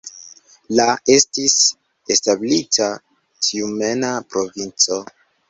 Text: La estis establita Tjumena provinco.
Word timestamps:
La 0.79 0.85
estis 1.15 1.53
establita 2.15 2.89
Tjumena 3.49 4.11
provinco. 4.33 5.01